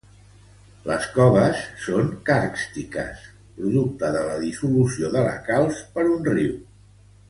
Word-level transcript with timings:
Les 0.91 1.09
coves 1.17 1.61
són 1.83 2.09
càrstiques, 2.31 3.23
producte 3.61 4.13
de 4.19 4.27
la 4.33 4.43
dissolució 4.49 5.15
de 5.19 5.27
la 5.31 5.39
calç 5.53 5.87
per 5.97 6.11
un 6.19 6.31
riu. 6.37 6.63